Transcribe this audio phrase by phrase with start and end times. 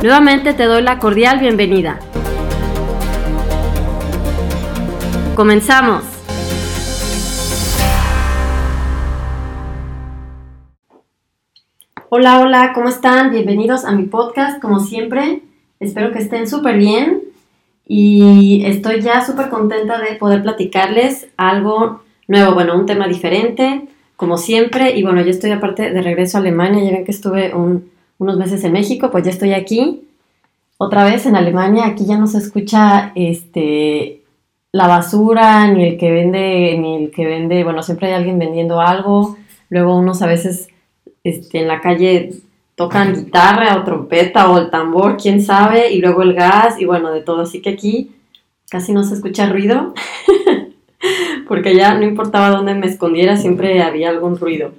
[0.00, 1.98] Nuevamente te doy la cordial bienvenida.
[5.34, 6.04] Comenzamos.
[12.10, 13.32] Hola, hola, ¿cómo están?
[13.32, 15.42] Bienvenidos a mi podcast, como siempre.
[15.80, 17.22] Espero que estén súper bien
[17.84, 24.38] y estoy ya súper contenta de poder platicarles algo nuevo, bueno, un tema diferente, como
[24.38, 24.96] siempre.
[24.96, 28.36] Y bueno, yo estoy aparte de regreso a Alemania, ya ven que estuve un, unos
[28.36, 30.08] meses en México, pues ya estoy aquí,
[30.76, 34.22] otra vez en Alemania, aquí ya no se escucha este
[34.70, 38.80] la basura, ni el que vende, ni el que vende, bueno, siempre hay alguien vendiendo
[38.80, 39.36] algo,
[39.70, 40.68] luego unos a veces
[41.24, 42.34] este, en la calle
[42.74, 47.10] tocan guitarra o trompeta o el tambor, quién sabe, y luego el gas y bueno,
[47.10, 48.12] de todo, así que aquí
[48.70, 49.94] casi no se escucha ruido,
[51.48, 54.72] porque ya no importaba dónde me escondiera, siempre había algún ruido.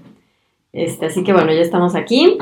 [0.71, 2.37] Este, así que bueno, ya estamos aquí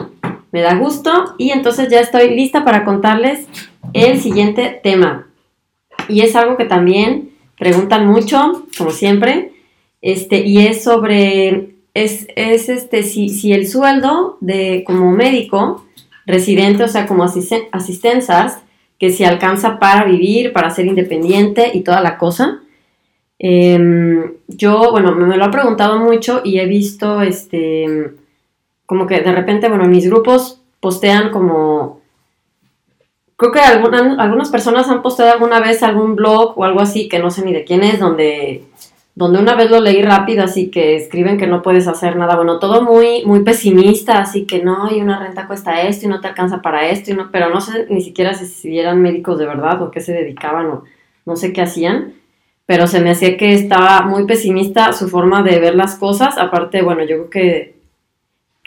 [0.52, 3.48] me da gusto y entonces ya estoy lista para contarles
[3.94, 5.28] el siguiente tema.
[6.08, 9.54] Y es algo que también preguntan mucho, como siempre,
[10.02, 15.86] este, y es sobre, es, este, si, si, el sueldo de como médico
[16.26, 18.60] residente, o sea, como asistenzas,
[19.00, 22.62] que se alcanza para vivir, para ser independiente y toda la cosa.
[23.40, 28.14] Em, yo, bueno, me lo ha preguntado mucho y he visto, este,
[28.88, 32.00] como que de repente, bueno, mis grupos postean como...
[33.36, 37.30] Creo que algunas personas han posteado alguna vez algún blog o algo así, que no
[37.30, 38.64] sé ni de quién es, donde,
[39.14, 42.36] donde una vez lo leí rápido, así que escriben que no puedes hacer nada.
[42.36, 46.20] Bueno, todo muy, muy pesimista, así que no, y una renta cuesta esto y no
[46.20, 49.46] te alcanza para esto, y no, pero no sé ni siquiera si, eran médicos de
[49.46, 50.84] verdad o qué se dedicaban o
[51.26, 52.14] no sé qué hacían
[52.66, 56.38] pero se me hacía que estaba muy pesimista su forma de ver las cosas.
[56.38, 57.77] Aparte, bueno, yo creo que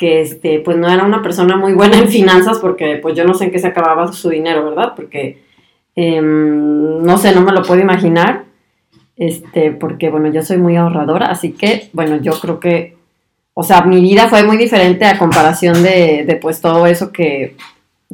[0.01, 3.35] que este, pues no era una persona muy buena en finanzas porque pues yo no
[3.35, 4.95] sé en qué se acababa su dinero, ¿verdad?
[4.97, 5.43] Porque
[5.95, 8.45] em, no sé, no me lo puedo imaginar,
[9.19, 12.97] este, porque bueno, yo soy muy ahorradora, así que bueno, yo creo que,
[13.53, 17.57] o sea, mi vida fue muy diferente a comparación de, de pues todo eso que,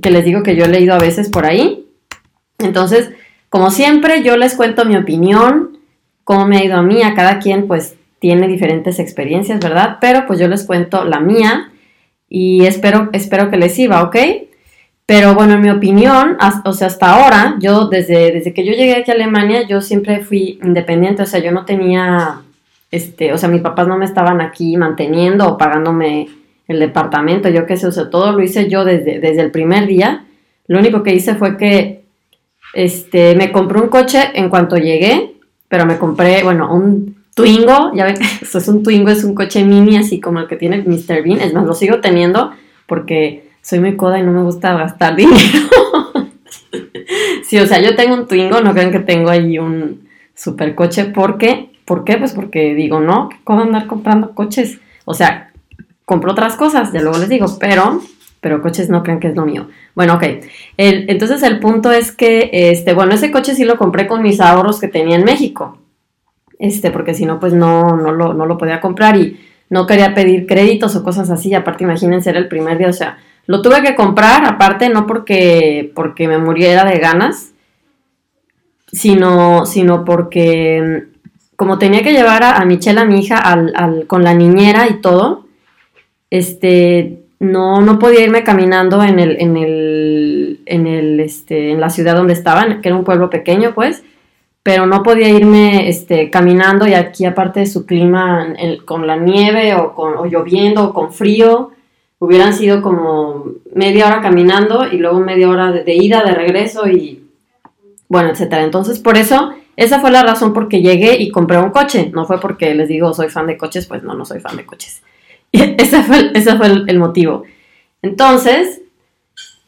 [0.03, 1.87] que les digo que yo he leído a veces por ahí.
[2.59, 3.13] Entonces,
[3.49, 5.79] como siempre, yo les cuento mi opinión,
[6.25, 9.99] cómo me ha ido a mí, a cada quien pues tiene diferentes experiencias, ¿verdad?
[10.01, 11.71] Pero pues yo les cuento la mía
[12.29, 14.17] y espero, espero que les sirva, ¿ok?
[15.07, 18.97] Pero bueno, en mi opinión, o sea, hasta ahora, yo desde, desde que yo llegué
[18.97, 22.41] aquí a Alemania, yo siempre fui independiente, o sea, yo no tenía,
[22.91, 26.29] este, o sea, mis papás no me estaban aquí manteniendo o pagándome
[26.67, 29.87] el departamento, yo qué sé, o sea, todo lo hice yo desde, desde el primer
[29.87, 30.25] día.
[30.67, 32.03] Lo único que hice fue que,
[32.75, 35.35] este, me compré un coche en cuanto llegué,
[35.69, 39.63] pero me compré, bueno, un Twingo, ya ven, eso es un Twingo, es un coche
[39.63, 41.23] mini así como el que tiene Mr.
[41.23, 42.51] Bean, es más, lo sigo teniendo
[42.87, 45.37] porque soy muy coda y no me gusta gastar dinero.
[47.45, 51.05] sí, o sea, yo tengo un Twingo, no crean que tengo ahí un super coche,
[51.05, 52.17] porque, ¿por qué?
[52.17, 54.79] Pues porque digo, no, ¿cómo andar comprando coches?
[55.05, 55.53] O sea,
[56.07, 58.01] compro otras cosas, ya luego les digo, pero,
[58.41, 59.69] pero coches no crean que es lo mío.
[59.95, 60.25] Bueno, ok.
[60.79, 64.81] entonces el punto es que, este, bueno, ese coche sí lo compré con mis ahorros
[64.81, 65.77] que tenía en México
[66.59, 70.15] este, porque si no, pues no, no, lo, no lo podía comprar y no quería
[70.15, 73.83] pedir créditos o cosas así, aparte imagínense, era el primer día, o sea, lo tuve
[73.83, 77.53] que comprar, aparte no porque, porque me muriera de ganas,
[78.93, 81.05] sino, sino porque
[81.57, 85.47] como tenía que llevar a, Michelle, a mi hija, al, con la niñera y todo,
[86.31, 91.91] este, no, no podía irme caminando en el, en el, en el, este, en la
[91.91, 94.03] ciudad donde estaban, que era un pueblo pequeño, pues,
[94.67, 98.53] pero no podía irme este, caminando y aquí aparte de su clima
[98.85, 101.71] con la nieve o, con, lloviendo o con frío,
[102.19, 107.29] hubieran sido como media hora caminando y luego media hora de, ida, de regreso y,
[108.09, 108.65] bueno, etcétera.
[108.65, 112.11] Entonces, por eso, esa fue la razón por que llegué y compré un coche.
[112.13, 114.67] No fue porque les digo soy fan de coches, pues no, no soy fan de
[114.67, 115.01] coches.
[115.53, 117.45] ese fue, ese fue el, motivo.
[118.03, 118.81] Entonces,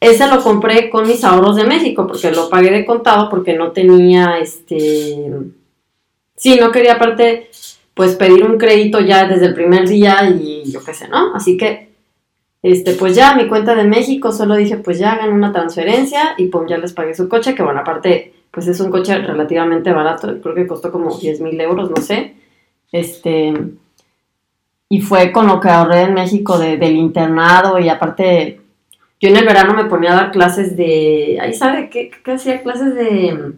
[0.00, 3.72] ese lo compré con mis ahorros de México, porque lo pagué de contado, porque no
[3.72, 5.30] tenía, este...
[6.36, 7.50] Sí, no quería aparte,
[7.94, 11.34] pues pedir un crédito ya desde el primer día y yo qué sé, ¿no?
[11.34, 11.88] Así que,
[12.62, 16.46] este, pues ya, mi cuenta de México, solo dije, pues ya hagan una transferencia y
[16.46, 20.40] pues ya les pagué su coche, que bueno, aparte, pues es un coche relativamente barato,
[20.40, 22.36] creo que costó como 10 mil euros, no sé.
[22.92, 23.52] Este,
[24.88, 28.60] y fue con lo que ahorré en México del internado y aparte
[29.20, 32.62] yo en el verano me ponía a dar clases de, ahí sabe qué, qué hacía
[32.62, 33.52] clases de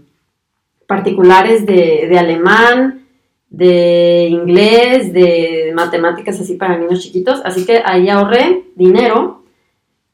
[0.87, 3.07] particulares de, de, alemán,
[3.49, 9.41] de inglés, de matemáticas así para niños chiquitos, así que ahí ahorré dinero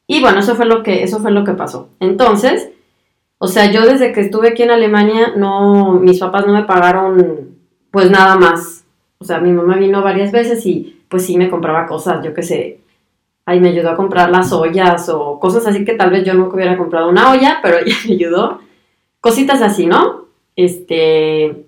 [0.07, 1.89] y bueno, eso fue lo que, eso fue lo que pasó.
[1.99, 2.69] Entonces,
[3.37, 7.57] o sea, yo desde que estuve aquí en Alemania, no, mis papás no me pagaron
[7.91, 8.85] pues nada más.
[9.19, 12.43] O sea, mi mamá vino varias veces y pues sí me compraba cosas, yo qué
[12.43, 12.79] sé,
[13.47, 16.55] ahí me ayudó a comprar las ollas o cosas así que tal vez yo nunca
[16.55, 18.59] hubiera comprado una olla, pero ella me ayudó.
[19.21, 20.25] Cositas así, ¿no?
[20.55, 21.65] Este,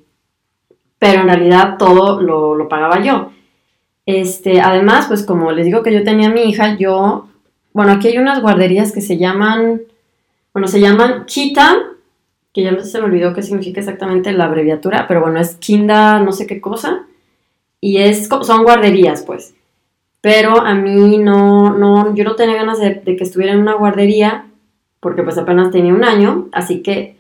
[1.00, 3.32] pero en realidad todo lo, pagaba yo.
[4.06, 7.30] Este, además, pues como les digo que yo tenía a mi hija, yo,
[7.72, 9.82] bueno, aquí hay unas guarderías que se llaman,
[10.54, 11.78] bueno, se llaman Kita,
[12.54, 16.34] que ya se me olvidó qué significa exactamente la abreviatura, pero bueno, es Kinda no
[16.34, 17.06] sé qué cosa
[17.80, 19.54] y es, son guarderías, pues.
[20.22, 24.46] Pero a mí no, no, yo no tenía ganas de, que estuviera en una guardería,
[25.00, 27.18] porque pues apenas tenía un año, así que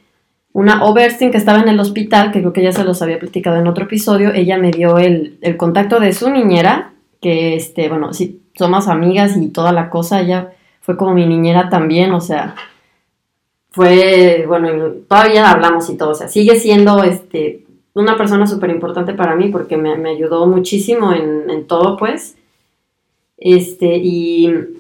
[0.51, 3.57] una Oberstin que estaba en el hospital, que creo que ya se los había platicado
[3.57, 8.13] en otro episodio, ella me dio el, el contacto de su niñera, que este, bueno,
[8.13, 12.56] sí, somos amigas y toda la cosa, ella fue como mi niñera también, o sea,
[13.69, 17.63] fue, bueno, todavía hablamos y todo, o sea, sigue siendo, este,
[17.94, 22.36] una persona súper importante para mí porque me, ayudó muchísimo en, todo, pues.
[23.39, 24.74] Este, y, em,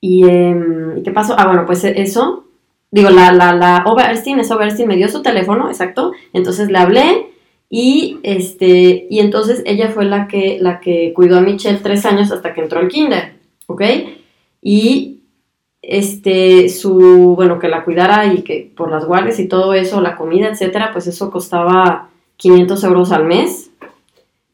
[0.00, 1.34] y, ¿qué pasó?
[1.38, 2.44] Ah, bueno, pues eso,
[2.90, 7.26] digo, la, la, la Oberstein, esa Oberstein me dio su teléfono, exacto, entonces le hablé
[7.70, 12.30] y, este, y entonces ella fue la que, la que cuidó a Michelle tres años
[12.30, 13.34] hasta que entró al kinder,
[13.66, 13.82] ¿ok?
[14.62, 15.22] Y
[15.82, 20.16] este, su, bueno, que la cuidara y que por las guardias y todo eso, la
[20.16, 23.70] comida, etcétera, pues eso costaba 500 euros al mes,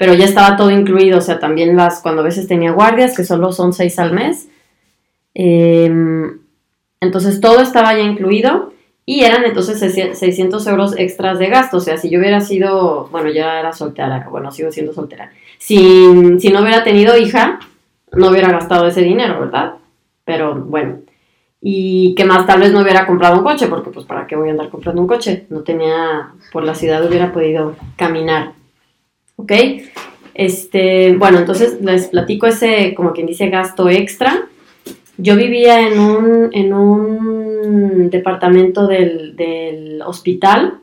[0.00, 3.22] pero ya estaba todo incluido, o sea, también las, cuando a veces tenía guardias, que
[3.22, 4.48] solo son 6 al mes,
[5.34, 6.38] em,
[7.02, 8.72] entonces todo estaba ya incluido
[9.04, 13.28] y eran entonces 600 euros extras de gasto, o sea, si yo hubiera sido, bueno,
[13.28, 17.60] ya era soltera, bueno, sigo siendo soltera, si, si no hubiera tenido hija,
[18.12, 19.74] no hubiera gastado ese dinero, ¿verdad?
[20.24, 21.00] Pero bueno,
[21.60, 24.48] y que más tal vez no hubiera comprado un coche, porque pues para qué voy
[24.48, 28.54] a andar comprando un coche, no tenía, por la ciudad hubiera podido caminar,
[29.40, 29.52] ¿ok?
[30.34, 34.46] Este, bueno, entonces les platico ese, como quien dice, gasto extra.
[35.16, 40.78] Yo vivía en un, en un departamento del, del hospital,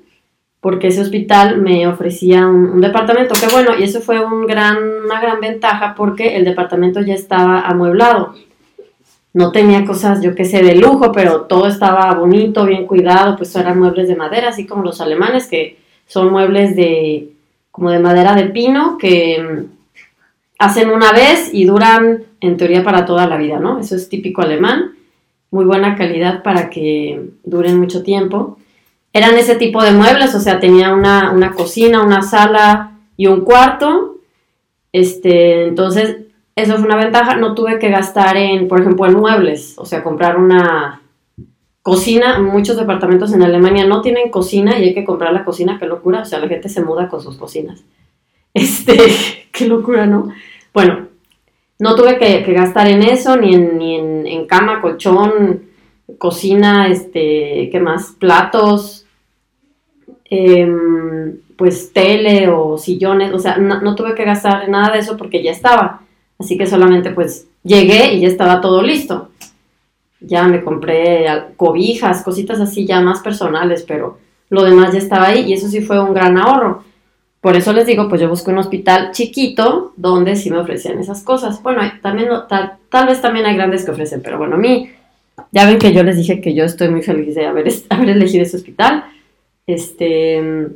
[0.61, 5.21] porque ese hospital me ofrecía un, departamento, que bueno, y eso fue un gran, una
[5.21, 8.33] gran ventaja porque el departamento ya estaba amueblado
[9.37, 13.55] no tenía cosas, yo qué sé, de lujo, pero todo estaba bonito, bien cuidado, pues
[13.55, 15.77] eran muebles de madera, así como los alemanes, que
[16.07, 17.33] son muebles de,
[17.77, 19.65] como de madera de pino, que mm,
[20.57, 23.77] hacen una vez y duran, en teoría, para toda la vida, ¿no?
[23.77, 24.95] Eso es típico alemán,
[25.51, 28.57] muy buena calidad para que duren mucho tiempo.
[29.13, 33.41] Eran ese tipo de muebles, o sea, tenía una, una cocina, una sala y un
[33.41, 34.17] cuarto.
[34.91, 36.17] Este, entonces,
[36.55, 40.01] eso fue una ventaja, no tuve que gastar en, por ejemplo, en muebles, o sea,
[40.01, 41.03] comprar una
[41.87, 45.85] cocina, muchos departamentos en Alemania no tienen cocina y hay que comprar la cocina, qué
[45.85, 47.81] locura, o sea, la gente se muda con sus cocinas.
[48.53, 48.97] Este,
[49.53, 50.27] qué locura, ¿no?
[50.73, 51.07] Bueno,
[51.79, 55.61] no tuve que, gastar en eso, ni en, ni en, cama, colchón,
[56.17, 58.13] cocina, este, ¿qué más?
[58.19, 59.05] Platos,
[60.25, 64.99] em, pues tele o sillones, o sea, no, no tuve que gastar en nada de
[64.99, 66.01] eso porque ya estaba.
[66.37, 69.29] Así que solamente pues llegué y ya estaba todo listo.
[70.19, 74.17] Ya me compré cobijas, cositas así ya más personales, pero
[74.49, 76.83] lo demás ya estaba ahí y eso sí fue un gran ahorro.
[77.41, 81.21] Por eso les digo, pues yo busqué un hospital chiquito donde sí me ofrecían esas
[81.21, 81.61] cosas.
[81.61, 84.89] Bueno, también tal, tal, vez también hay grandes que ofrecen, pero bueno, a mí,
[85.51, 88.43] ya ven que yo les dije que yo estoy muy feliz de haber, haber elegido
[88.43, 89.05] ese hospital.
[89.67, 90.69] Este,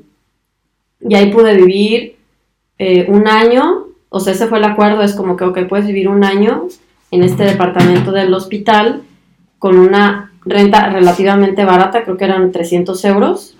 [0.99, 2.15] y ahí pude vivir
[2.77, 6.09] eh, un año o sea, ese fue el acuerdo, es como que, ok, puedes vivir
[6.09, 6.67] un año
[7.11, 9.03] en este departamento del hospital
[9.61, 13.55] con una renta relativamente barata, creo que eran 300 euros,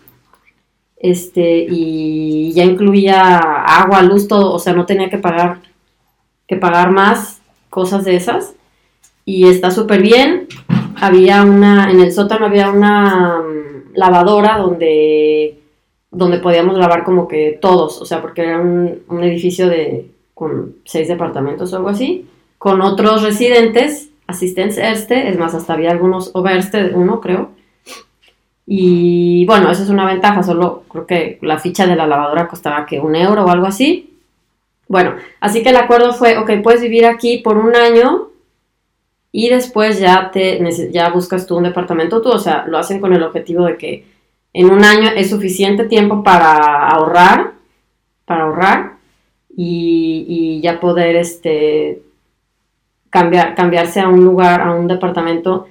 [0.98, 5.60] este, y ya incluía agua, luz, todo, o sea, no tenía que pagar,
[6.48, 8.56] que pagar más cosas de esas.
[9.26, 10.48] Y está súper bien.
[11.00, 15.60] Había una, en el sótano había una mm, lavadora donde,
[16.10, 20.78] donde podíamos lavar como que todos, o sea, porque era un, un edificio de, con
[20.84, 22.28] seis departamentos o algo así,
[22.58, 27.52] con otros residentes, asistentes este, es más, hasta había algunos overste, uno creo,
[28.74, 32.86] y bueno, esa es una ventaja, solo creo que la ficha de la lavadora costaba
[32.86, 34.18] que un euro o algo así.
[34.88, 38.30] Bueno, así que el acuerdo fue, ok, puedes vivir aquí por un año
[39.32, 40.62] y después ya, te,
[40.92, 44.06] ya buscas tú un departamento tú, o sea, lo hacen con el objetivo de que
[44.54, 47.54] en un año es suficiente tiempo para ahorrar,
[48.26, 48.94] para ahorrar
[49.56, 52.02] y, ya poder este,
[53.12, 55.68] cambiar, cambiarse a un lugar, a un departamento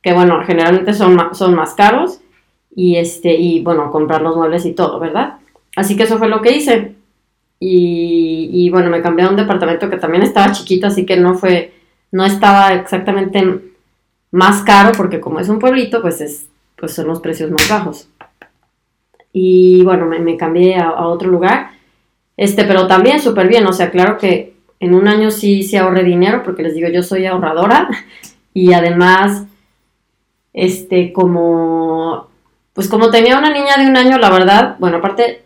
[0.00, 2.20] que bueno, generalmente son, son más caros
[2.74, 5.38] y este y bueno, comprar los muebles y todo, ¿verdad?
[5.76, 6.94] Así que eso fue lo que hice.
[7.66, 11.72] Y, bueno, me cambié a un departamento que también estaba chiquito, así que no fue,
[12.12, 13.42] no estaba exactamente
[14.30, 16.46] más caro, porque como es un pueblito, pues es,
[16.76, 18.08] pues son los precios más bajos.
[19.32, 21.70] Y bueno, me, me cambié a, a, otro lugar,
[22.36, 24.53] este, pero también súper bien, o sea, claro que
[24.84, 27.88] en un año sí, sí ahorré dinero, porque les digo, yo soy ahorradora,
[28.52, 29.44] y además,
[30.52, 32.28] este, como
[32.74, 35.44] pues como tenía una niña de un año, la verdad, bueno, aparte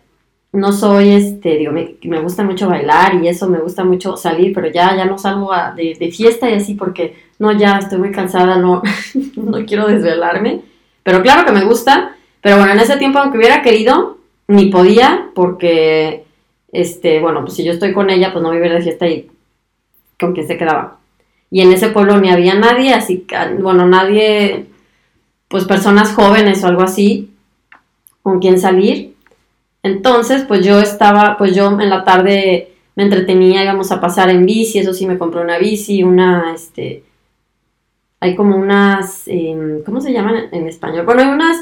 [0.52, 4.54] no soy, este, digo, me, me gusta mucho bailar y eso, me gusta mucho salir,
[4.54, 8.12] pero ya, ya no salgo de, de, fiesta y así porque, no, ya estoy muy
[8.12, 8.82] cansada, no,
[9.36, 10.62] no quiero desvelarme,
[11.02, 14.16] pero claro que me gusta, pero bueno, en ese tiempo aunque hubiera querido,
[14.48, 16.24] ni podía porque,
[16.72, 19.30] este, bueno, pues si yo estoy con ella, pues no vivir de fiesta y
[20.18, 20.98] con quién se quedaba.
[21.50, 24.66] Y en ese pueblo ni había nadie, así que, bueno, nadie
[25.48, 27.30] pues personas jóvenes o algo así
[28.22, 29.14] con quien salir.
[29.82, 34.44] Entonces, pues yo estaba, pues yo en la tarde me entretenía, íbamos a pasar en
[34.44, 37.04] bici, eso sí, me compré una bici, una, este,
[38.20, 41.06] hay como unas, eh, ¿cómo se llaman en español?
[41.06, 41.56] Bueno, hay unas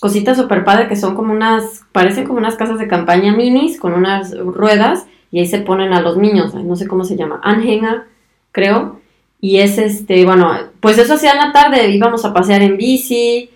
[0.00, 3.94] cositas super padres que son como unas, parecen como unas casas de campaña minis con
[3.94, 8.04] unas ruedas y ahí se ponen a los niños, no sé cómo se llama, Anhänger,
[8.52, 9.00] creo,
[9.40, 13.50] y es este, bueno, pues eso hacía en la tarde, íbamos a pasear en bici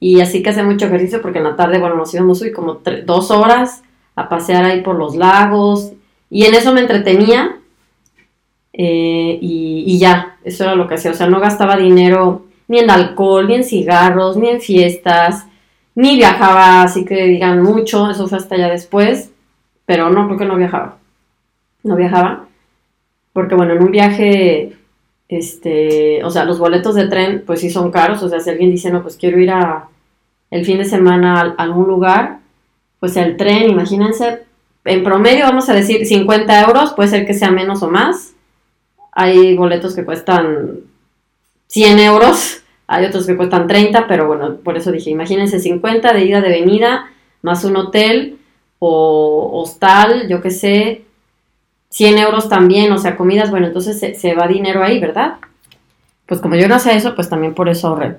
[0.00, 2.80] y así que hacía mucho ejercicio porque en la tarde, bueno, nos íbamos hoy como
[3.04, 3.82] dos horas
[4.14, 5.92] a pasear ahí por los lagos
[6.30, 7.56] y en eso me entretenía
[8.72, 12.90] eh, y, ya, eso era lo que hacía, o sea, no gastaba dinero ni en
[12.90, 15.46] alcohol, ni en cigarros, ni en fiestas,
[15.98, 19.32] ni viajaba, así que digan mucho, eso fue hasta ya después,
[19.84, 20.96] pero no, creo que no viajaba,
[21.82, 22.46] no viajaba,
[23.32, 24.76] porque bueno, en un viaje
[25.28, 28.70] este, o sea, los boletos de tren, pues sí son caros, o sea, si alguien
[28.70, 29.88] dice, no, pues quiero ir a
[30.52, 32.38] el fin de semana a algún lugar,
[33.00, 34.44] pues el tren, imagínense,
[34.84, 38.34] en promedio vamos a decir 50 euros, puede ser que sea menos o más,
[39.10, 40.78] hay boletos que cuestan
[41.66, 46.24] 100 euros, hay otros que cuestan 30, pero bueno, por eso dije, imagínense 50 de
[46.24, 47.10] ida, de venida,
[47.42, 48.38] más un hotel
[48.78, 51.02] o hostal, yo qué sé,
[51.90, 55.36] 100 euros también, o sea, comidas, bueno, entonces se, va dinero ahí, ¿verdad?
[56.24, 58.16] Pues como yo no sé eso, pues también por eso ahorré.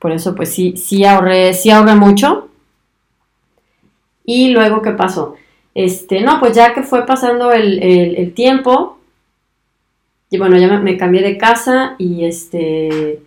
[0.00, 2.48] Por eso, pues sí, sí ahorré, sí ahorré mucho.
[4.24, 5.36] Y luego, ¿qué pasó?
[5.74, 8.98] Este, no, pues ya que fue pasando el, tiempo,
[10.28, 13.20] y bueno, ya me, cambié de casa y este,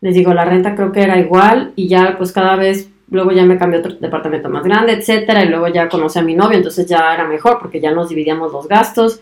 [0.00, 3.44] les digo, la renta creo que era igual y ya pues cada vez luego ya
[3.44, 6.58] me cambié a otro departamento más grande, etcétera, y luego ya conocí a mi novio,
[6.58, 9.20] entonces ya era mejor porque ya nos dividíamos los gastos,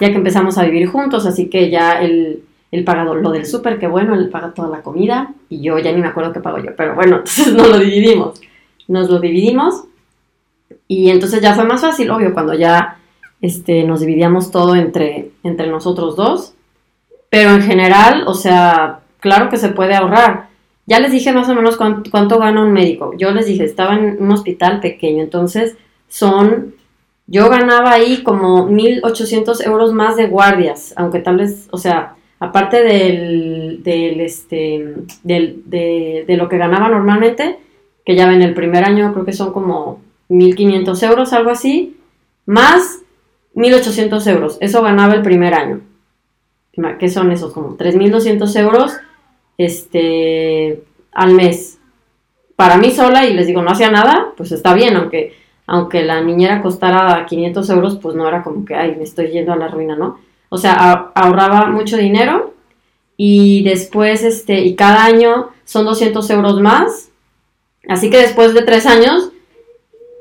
[0.00, 2.42] ya que empezamos a vivir juntos, así que ya él,
[2.72, 5.92] él paga lo del súper, que bueno, él paga toda la comida, y yo ya
[5.92, 8.40] ni me acuerdo qué pago yo, pero bueno, entonces nos lo dividimos,
[8.88, 9.84] nos lo dividimos,
[10.88, 12.98] y entonces ya fue más fácil, obvio, cuando ya
[13.40, 16.54] este, nos dividíamos todo entre, entre nosotros dos,
[17.30, 20.48] pero en general, o sea, claro que se puede ahorrar,
[20.84, 23.14] ya les dije más o menos cuánto, gana un médico.
[23.16, 25.78] Yo les dije, estaba en un hospital pequeño, entonces
[26.08, 26.74] son,
[27.26, 32.82] yo ganaba ahí como 1.800 euros más de guardias, aunque tal vez, o sea, aparte
[32.82, 37.58] del, del este, del, de, de, lo que ganaba normalmente,
[38.04, 41.96] que ya en el primer año creo que son como 1.500 euros, algo así,
[42.44, 43.00] más
[43.54, 44.58] 1.800 euros.
[44.60, 45.80] Eso ganaba el primer año.
[46.98, 47.54] ¿Qué son esos?
[47.54, 48.92] Como 3.200 euros
[49.58, 50.82] este,
[51.12, 51.78] al mes.
[52.56, 55.34] Para mí sola, y les digo, no hacía nada, pues está bien, aunque,
[55.66, 59.52] aunque la niñera costara 500 euros, pues no era como que, ay, me estoy yendo
[59.52, 60.18] a la ruina, ¿no?
[60.48, 62.54] O sea, ahorraba mucho dinero
[63.16, 67.10] y después, este, y cada año son 200 euros más
[67.88, 69.30] Así que después de tres años,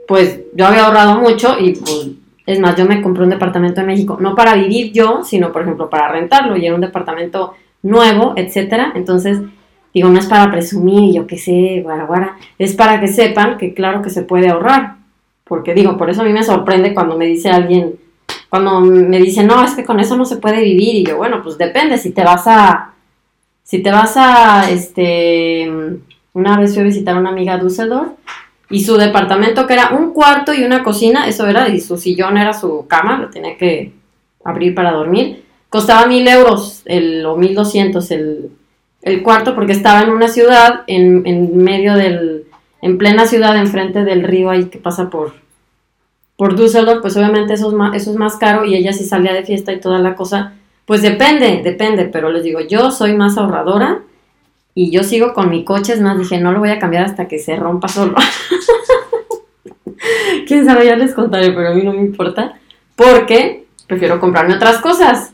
[0.08, 2.10] pues yo había ahorrado mucho y pues,
[2.46, 5.62] es más, yo me compré un departamento en México, no para vivir yo, sino por
[5.62, 8.94] ejemplo para rentarlo y era un departamento nuevo, etcétera.
[8.96, 9.40] Entonces,
[9.94, 11.86] digo, no es para presumir, yo qué sé,
[12.58, 14.96] es para que sepan que claro que se puede ahorrar.
[15.44, 17.96] Porque digo, por eso a mí me sorprende cuando me dice alguien,
[18.50, 20.96] cuando me dice, no, es que con eso no se puede vivir.
[20.96, 22.94] Y yo, bueno, pues depende, si te vas a,
[23.64, 25.72] si te vas a, este,
[26.34, 28.10] una vez fui a visitar a una amiga Düsseldorf
[28.70, 32.38] y su departamento que era un cuarto y una cocina, eso era, y su sillón
[32.38, 33.94] era su cama, lo tenía que
[34.44, 35.44] abrir para dormir,
[35.74, 38.52] costaba mil euros el, o mil doscientos el,
[39.02, 42.44] el cuarto porque estaba en una ciudad, en, en medio del,
[42.84, 45.34] en plena ciudad, enfrente del río ahí que pasa por,
[46.38, 49.34] por Düsseldorf, pues obviamente eso es, más, eso es más caro y ella sí salía
[49.34, 50.54] de fiesta y toda la cosa.
[50.86, 54.04] Pues depende, depende, pero les digo, yo soy más ahorradora
[54.76, 57.28] y yo sigo con mi coche, es más, dije, no lo voy a cambiar hasta
[57.28, 58.14] que se rompa solo.
[60.48, 62.60] Quién sabe, ya les contaré, pero a mí no me importa,
[62.96, 65.33] porque prefiero comprarme otras cosas,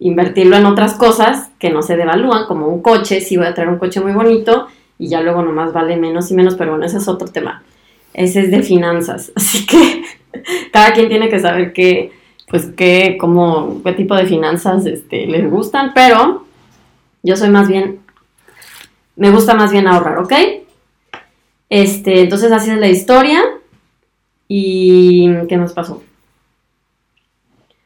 [0.00, 3.70] invertirlo en otras cosas que no se devalúan, como un coche, si voy a traer
[3.70, 4.66] un coche muy bonito
[4.98, 7.62] y ya luego nomás vale menos y menos, pero bueno, ese es otro tema.
[8.12, 10.02] Ese es de finanzas, así que
[10.72, 12.12] cada quien tiene que saber qué,
[12.48, 16.44] pues qué, cómo, qué tipo de finanzas este, les gustan, pero
[17.22, 18.00] yo soy más bien
[19.20, 20.32] me gusta más bien ahorrar, ¿ok?
[21.68, 23.42] Este, entonces así es la historia.
[24.48, 26.02] ¿Y qué nos pasó?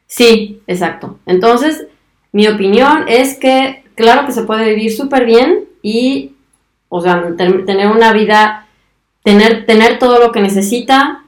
[0.07, 1.19] Sí, exacto.
[1.25, 1.87] Entonces,
[2.35, 6.33] mi opinión es que, claro que se puede vivir súper bien y,
[6.89, 8.67] o sea, tener una vida,
[9.23, 11.23] tener, tener todo lo que necesita,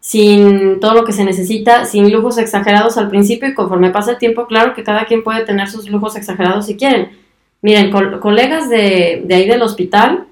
[0.00, 4.18] sin todo lo que se necesita, sin lujos exagerados al principio y conforme pasa el
[4.18, 7.16] tiempo, claro que cada quien puede tener sus lujos exagerados si quieren.
[7.62, 10.26] Miren, colegas de, ahí del hospital,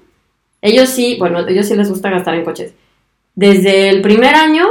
[0.61, 2.73] ellos sí, bueno, ellos sí les gusta gastar en coches.
[3.35, 4.67] Desde el primer año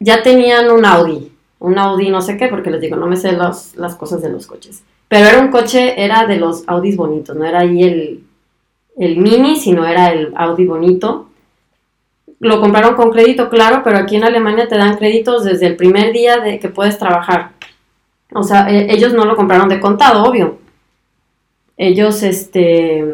[0.00, 3.32] ya tenían un Audi, un Audi no sé qué, porque les digo, no me sé
[3.32, 4.82] las cosas de los coches.
[5.08, 8.24] Pero era un coche, era de los Audis bonitos, no era ahí el,
[8.98, 11.28] el Mini, sino era el Audi bonito.
[12.40, 16.12] Lo compraron con crédito, claro, pero aquí en Alemania te dan créditos desde el primer
[16.12, 17.52] día de que puedes trabajar.
[18.34, 20.58] O sea, e, ellos no lo compraron de contado, obvio
[21.76, 23.04] ellos este,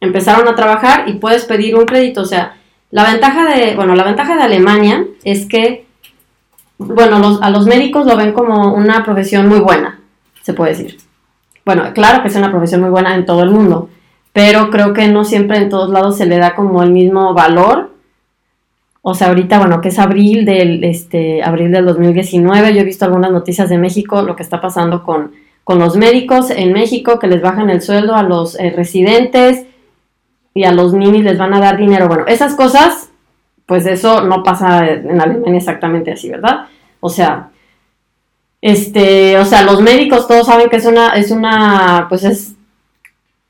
[0.00, 2.22] empezaron a trabajar y puedes pedir un crédito.
[2.22, 2.56] O sea,
[2.90, 5.86] la ventaja de, bueno, la ventaja de Alemania es que,
[6.78, 10.00] bueno, a los médicos lo ven como una profesión muy buena,
[10.42, 10.98] se puede decir.
[11.64, 13.90] Bueno, claro que es una profesión muy buena en todo el mundo,
[14.32, 17.90] pero creo que no siempre en todos lados se le da como el mismo valor.
[19.02, 23.04] O sea, ahorita, bueno, que es abril del, este, abril del 2019, yo he visto
[23.04, 25.32] algunas noticias de México, lo que está pasando con
[25.68, 29.66] con los médicos en México que les bajan el sueldo a los eh, residentes
[30.54, 32.08] y a los ninis les van a dar dinero.
[32.08, 33.10] Bueno, esas cosas,
[33.68, 36.68] pues eso no pasa en Alemania exactamente así, ¿verdad?
[37.00, 37.50] O sea,
[38.62, 42.54] este, o sea, los médicos todos saben que es una, es una, pues es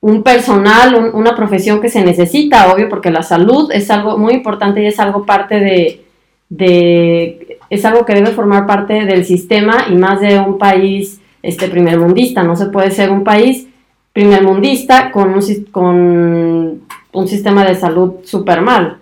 [0.00, 4.82] un personal, una profesión que se necesita, obvio, porque la salud es algo muy importante
[4.82, 6.04] y es algo parte de,
[6.48, 11.68] de, es algo que debe formar parte del sistema y más de un país este,
[11.68, 12.42] primermundista.
[12.42, 13.68] No se puede ser un país
[14.12, 16.80] primermundista con un, con
[17.12, 18.98] un sistema de salud súper mal.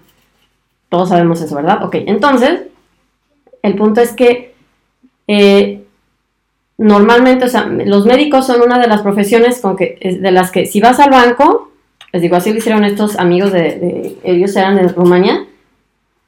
[0.88, 1.84] Todos sabemos eso, ¿verdad?
[1.84, 2.62] Ok, entonces,
[3.62, 4.54] el punto es que
[5.28, 5.84] eh,
[6.78, 11.00] normalmente, o sea, los médicos son una de las profesiones de las que si vas
[11.00, 11.70] al banco,
[12.12, 15.46] les digo, así lo hicieron estos amigos de, ellos eran de Rumania,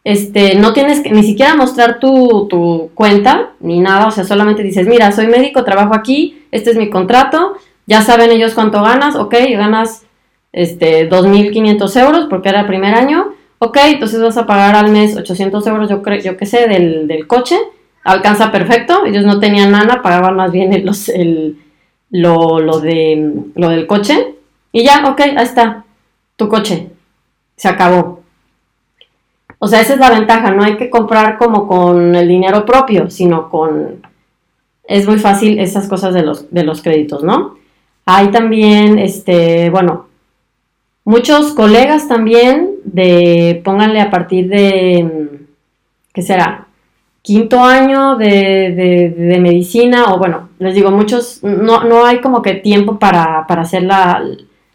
[0.05, 5.13] este, no tienes ni siquiera mostrar tu, cuenta ni nada, o sea, solamente dices, mira,
[5.13, 10.05] soy médico, trabajo aquí, este es mi contrato, ya saben ellos cuánto ganas, ok, ganas
[10.53, 15.17] este, 2.500 euros porque era el primer año, ok, entonces vas a pagar al mes
[15.17, 17.57] 800 euros, yo creo, yo qué sé, del, coche,
[18.05, 21.59] alcanza perfecto, ellos no tenían nada, pagaban más bien el, el,
[22.11, 24.35] lo, lo, de, lo del coche,
[24.73, 25.85] y ya, ok, ahí está,
[26.37, 26.91] tu coche,
[27.57, 28.23] se acabó.
[29.59, 33.11] O sea, esa es la ventaja, no hay que comprar como con el dinero propio,
[33.11, 34.07] sino con...
[34.85, 37.57] Es muy fácil esas cosas de los, de los créditos, ¿no?
[38.07, 40.08] Hay también, este, bueno,
[41.09, 45.41] muchos colegas también de, pónganle a partir de,
[46.13, 46.67] ¿qué será?
[47.23, 52.57] Quinto año de, de, medicina, o bueno, les digo, muchos, no, no hay como que
[52.57, 54.23] tiempo para, para hacer la,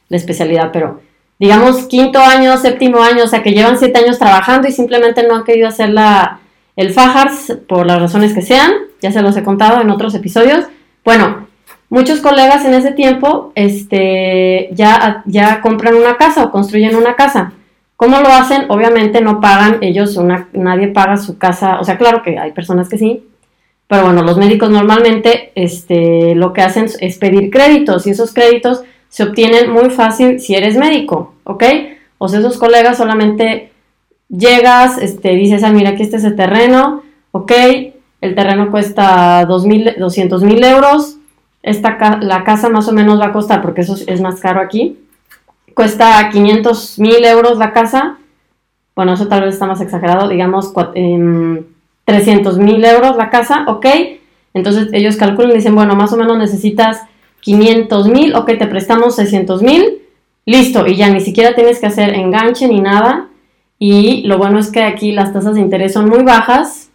[0.10, 1.02] especialidad, pero
[1.38, 5.36] digamos, quinto año, séptimo año, o sea, que llevan siete años trabajando y simplemente no
[5.36, 6.39] han querido hacer la,
[6.76, 8.72] el Fajars por las razones que sean,
[9.04, 10.65] ya se los he contado en otros episodios.
[11.06, 11.48] Bueno,
[11.93, 17.53] muchos colegas en ese tiempo este, ya, ya compran una casa o construyen una casa.
[17.97, 18.65] ¿Cómo lo hacen?
[18.69, 22.89] Obviamente no pagan, ellos, una, nadie paga su casa, o sea, claro que hay personas
[22.89, 23.23] que sí,
[23.88, 28.82] pero bueno, los médicos normalmente este, lo que hacen es pedir créditos y esos créditos
[29.10, 31.63] se obtienen muy fácil si eres médico, ¿ok?
[32.17, 33.71] O sea, esos colegas solamente
[34.29, 37.51] llegas, este, dices, ah, mira, aquí está ese terreno, ok,
[38.21, 41.19] el terreno cuesta 200 mil euros,
[41.63, 44.99] esta la casa más o menos va a costar, porque eso es más caro aquí,
[45.73, 48.17] cuesta 500 mil euros la casa,
[48.95, 53.86] bueno, eso tal vez está más exagerado, digamos 300 em, mil euros la casa, ok,
[54.54, 57.02] entonces ellos calculan y dicen, bueno, más o menos necesitas
[57.39, 59.99] 500 mil, ok, te prestamos 600 mil,
[60.45, 63.30] listo, y ya ni siquiera tienes que hacer enganche ni nada,
[63.80, 66.89] y lo bueno es que aquí las tasas de interés son muy bajas,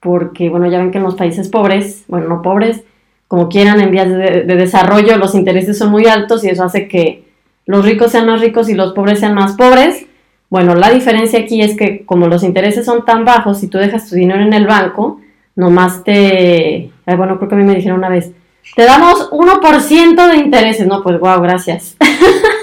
[0.00, 2.82] porque, bueno, ya ven que en los países pobres, bueno, no pobres,
[3.30, 7.22] como quieran, en vías de, desarrollo, los intereses son muy altos y eso hace que
[7.64, 10.04] los ricos sean más ricos y los pobres sean más pobres.
[10.48, 14.10] Bueno, la diferencia aquí es que como los intereses son tan bajos, si tú dejas
[14.10, 15.20] tu dinero en el banco,
[15.54, 16.90] nomás te...
[17.06, 18.32] bueno, creo que a mí me dijeron una vez,
[18.74, 20.88] te damos 1% de intereses.
[20.88, 21.96] No, pues wow, gracias.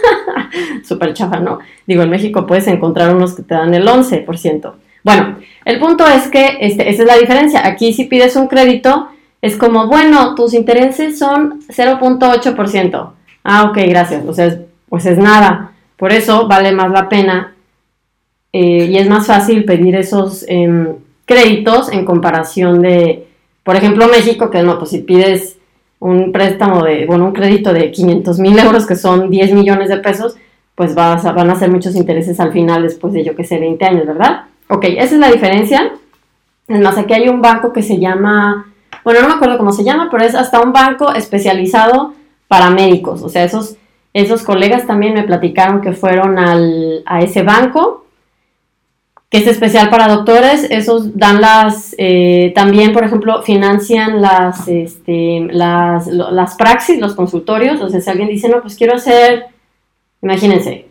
[0.84, 1.60] Súper chafa, ¿no?
[1.86, 4.74] Digo, en México puedes encontrar unos que te dan el 11%.
[5.02, 7.66] Bueno, el punto es que este, esa es la diferencia.
[7.66, 9.08] Aquí si pides un crédito,
[9.42, 13.10] es como, bueno, tus intereses son 0.8%.
[13.44, 14.26] Ah, ok, gracias.
[14.26, 14.58] O sea,
[14.90, 15.72] pues es nada.
[15.96, 17.56] Por eso vale más la pena
[18.54, 20.96] eh, y es más fácil pedir esos em,
[21.26, 23.28] créditos en comparación de,
[23.64, 25.58] por ejemplo, México, que no, pues si pides
[26.00, 29.98] un préstamo de, bueno, un crédito de 500 mil euros, que son 10 millones de
[29.98, 30.38] pesos,
[30.76, 33.84] pues vas van a ser muchos intereses al final después de, yo que sé, 20
[33.84, 34.46] años, ¿verdad?
[34.70, 35.92] Ok, esa es la diferencia.
[36.68, 38.67] Es más, aquí hay un banco que se llama,
[39.08, 42.14] bueno, no me acuerdo cómo se llama, pero es hasta un banco especializado
[42.50, 43.22] para médicos.
[43.22, 43.78] O sea, esos,
[44.12, 48.04] esos colegas también me platicaron que fueron al, a ese banco
[49.30, 55.48] que es especial para doctores, esos dan las, eh, también, por ejemplo, financian las, este,
[55.52, 59.46] las, las praxis, los consultorios, o sea, si alguien dice, no, pues quiero hacer,
[60.22, 60.88] imagínense,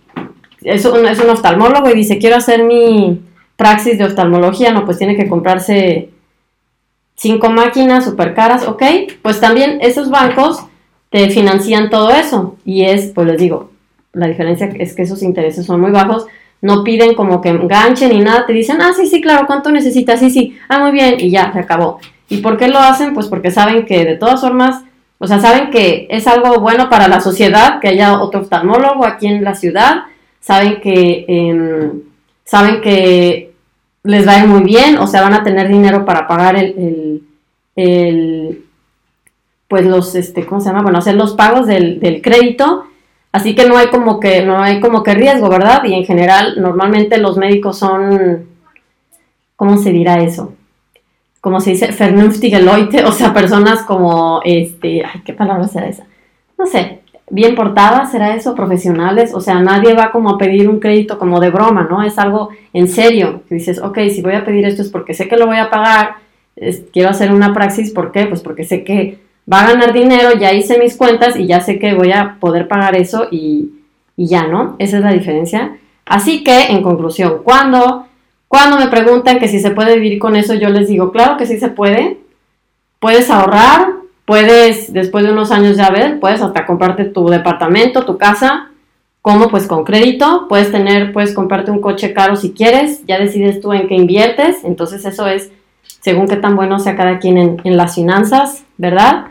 [0.62, 3.20] es un, es un oftalmólogo y dice, quiero hacer mi
[3.56, 6.10] praxis de oftalmología, no, pues tiene que comprarse
[7.16, 8.82] cinco máquinas súper caras, ok,
[9.22, 10.60] pues también esos bancos
[11.10, 13.70] te financian todo eso y es, pues les digo,
[14.12, 16.26] la diferencia es que esos intereses son muy bajos,
[16.62, 20.20] no piden como que enganchen ni nada, te dicen, ah, sí, sí, claro, ¿cuánto necesitas?
[20.20, 22.00] Sí, sí, ah, muy bien, y ya, se acabó.
[22.28, 23.14] ¿Y por qué lo hacen?
[23.14, 24.82] Pues porque saben que de todas formas,
[25.18, 29.26] o sea, saben que es algo bueno para la sociedad, que haya otro oftalmólogo aquí
[29.26, 30.04] en la ciudad,
[30.40, 32.02] saben que, em,
[32.44, 33.45] saben que
[34.06, 37.22] les va a ir muy bien, o sea, van a tener dinero para pagar el,
[37.76, 38.64] el,
[39.68, 40.82] pues los, este, ¿cómo se llama?
[40.82, 42.86] Bueno, hacer los pagos del, del crédito
[43.36, 45.84] Así que no hay como que, no hay como que riesgo, ¿verdad?
[45.84, 48.46] Y en general, normalmente los médicos son,
[49.56, 50.54] ¿cómo se dirá eso?
[51.42, 56.06] Como se dice, vernünftige Leute, o sea, personas como, este, ay, ¿qué palabra será esa?
[56.56, 58.54] No sé, bien portadas, ¿será eso?
[58.54, 62.02] Profesionales, o sea, nadie va como a pedir un crédito como de broma, ¿no?
[62.02, 65.36] Es algo en serio, dices, ok, si voy a pedir esto es porque sé que
[65.36, 66.16] lo voy a pagar,
[66.92, 68.26] quiero hacer una praxis, ¿por qué?
[68.26, 69.18] Pues porque sé que
[69.52, 72.68] va a ganar dinero, ya hice mis cuentas y ya sé que voy a poder
[72.68, 73.72] pagar eso y,
[74.16, 74.76] ya, ¿no?
[74.78, 75.76] Esa es la diferencia.
[76.04, 78.06] Así que, en conclusión, cuando,
[78.48, 81.46] cuando me preguntan que si se puede vivir con eso, yo les digo, claro que
[81.46, 82.18] sí se puede.
[82.98, 83.95] Puedes ahorrar,
[84.26, 88.68] puedes, después de unos años ya ver, puedes hasta comprarte tu departamento, tu casa,
[89.22, 93.60] como pues con crédito, puedes tener, puedes comprarte un coche caro si quieres, ya decides
[93.60, 95.50] tú en qué inviertes, entonces eso es
[96.00, 99.28] según qué tan bueno sea cada quien en, en las finanzas, ¿verdad?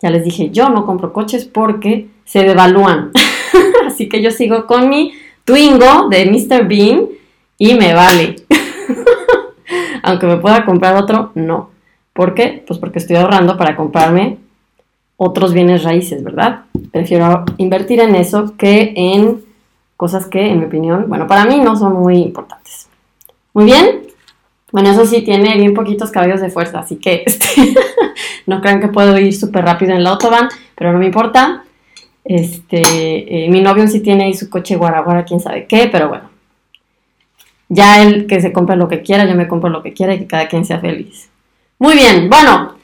[0.00, 3.10] Ya les dije, yo no compro coches porque se devalúan.
[3.86, 5.12] Así que yo sigo con mi
[5.44, 6.66] Twingo de Mr.
[6.66, 7.06] Bean
[7.58, 8.36] y me vale.
[10.02, 11.70] Aunque me pueda comprar otro, no.
[12.16, 12.64] ¿Por qué?
[12.66, 14.38] Pues porque estoy ahorrando para comprarme
[15.18, 16.62] otros bienes raíces, ¿verdad?
[16.90, 19.44] Prefiero invertir en eso que en
[19.96, 22.88] cosas que, en mi opinión, bueno, para mí no son muy importantes.
[23.52, 24.06] Muy bien,
[24.72, 27.74] bueno, eso sí, tiene bien poquitos caballos de fuerza, así que este,
[28.46, 31.64] no crean que puedo ir súper rápido en la autobahn, pero no me importa.
[32.24, 36.30] Este, eh, mi novio sí tiene ahí su coche guaraguara, quién sabe qué, pero bueno.
[37.68, 40.18] Ya él que se compre lo que quiera, yo me compro lo que quiera y
[40.18, 41.28] que cada quien sea feliz.
[41.78, 42.76] Muy bien, bueno,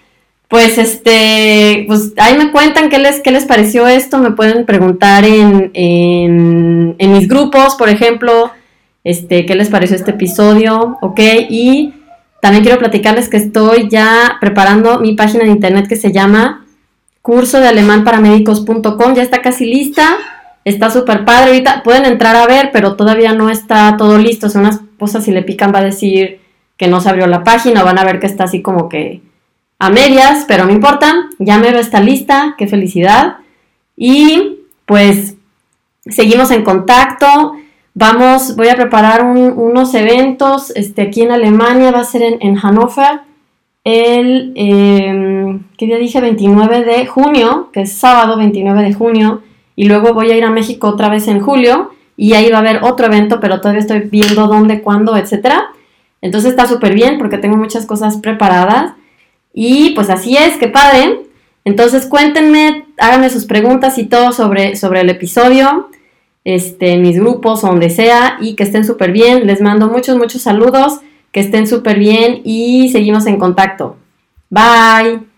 [0.48, 5.24] pues este, pues ahí me cuentan qué les, qué les pareció esto, me pueden preguntar
[5.24, 8.50] en, en, en mis grupos, por ejemplo,
[9.05, 11.20] este, qué les pareció este episodio, ¿ok?
[11.48, 11.94] Y
[12.40, 16.66] también quiero platicarles que estoy ya preparando mi página de internet que se llama
[17.22, 18.05] curso de alemán
[19.14, 20.16] ya está casi lista
[20.64, 21.50] Está súper padre.
[21.50, 24.48] Ahorita pueden entrar a ver, pero todavía no está todo listo.
[24.48, 26.40] Son unas cosas, si le pican va a decir
[26.83, 27.85] que no se abrió la página.
[27.85, 29.21] Van a ver que está así como que
[29.79, 31.29] a medias, pero no importa.
[31.38, 32.57] Ya me esta lista.
[32.59, 33.37] Qué felicidad.
[33.97, 35.37] Y pues
[36.05, 37.53] seguimos en contacto.
[37.95, 40.73] Vamos, voy a preparar unos eventos.
[40.75, 43.21] Este, aquí en Alemania va a ser en, Hannover.
[43.85, 46.21] El, em, ¿qué día dije?
[46.21, 49.42] 29 de junio, que es sábado 29 de junio
[49.77, 52.61] y luego voy a ir a México otra vez en julio y ahí va a
[52.61, 55.71] haber otro evento, pero todavía estoy viendo dónde, cuándo, etcétera.
[56.23, 58.95] Entonces está súper bien porque tengo muchas cosas preparadas
[59.53, 61.21] y pues así es, qué padre.
[61.65, 65.91] Entonces cuéntenme, háganme sus preguntas y todo sobre, sobre el episodio,
[66.45, 69.47] este, mis grupos o donde sea y que estén súper bien.
[69.47, 71.01] Les mando muchos, muchos saludos,
[71.33, 73.97] que estén súper bien y seguimos en contacto.
[74.49, 75.32] Bye.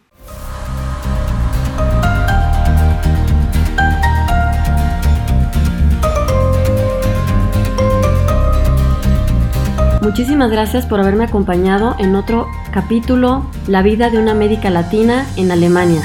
[10.05, 15.51] Muchísimas gracias por haberme acompañado en otro capítulo, La vida de una médica latina en
[15.51, 16.03] Alemania.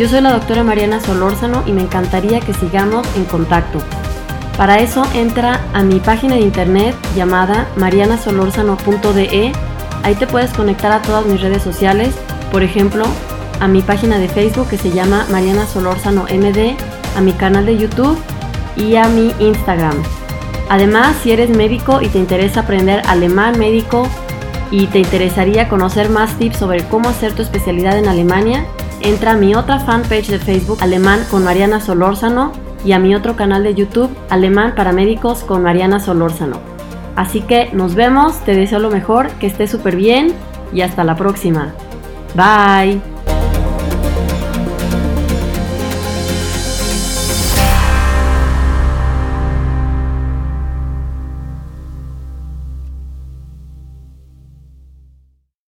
[0.00, 3.78] Yo soy la doctora Mariana Solórzano y me encantaría que sigamos en contacto.
[4.56, 9.52] Para eso entra a mi página de internet llamada marianasolorzano.de.
[10.02, 12.12] Ahí te puedes conectar a todas mis redes sociales,
[12.50, 13.04] por ejemplo,
[13.60, 16.76] a mi página de Facebook que se llama Mariana Solórzano MD,
[17.16, 18.18] a mi canal de YouTube
[18.76, 20.19] y a mi Instagram.
[20.70, 24.06] Además, si eres médico y te interesa aprender alemán médico
[24.70, 28.64] y te interesaría conocer más tips sobre cómo hacer tu especialidad en Alemania,
[29.00, 32.52] entra a mi otra fanpage de Facebook Alemán con Mariana Solórzano
[32.84, 36.60] y a mi otro canal de YouTube Alemán para Médicos con Mariana Solórzano.
[37.16, 40.32] Así que nos vemos, te deseo lo mejor, que estés súper bien
[40.72, 41.74] y hasta la próxima.
[42.36, 43.09] Bye.